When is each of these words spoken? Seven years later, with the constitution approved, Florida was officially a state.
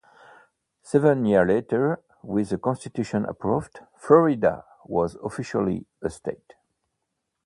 Seven 0.81 1.25
years 1.25 1.47
later, 1.47 2.01
with 2.23 2.49
the 2.49 2.57
constitution 2.57 3.23
approved, 3.25 3.81
Florida 3.99 4.65
was 4.83 5.13
officially 5.23 5.85
a 6.01 6.09
state. 6.09 6.55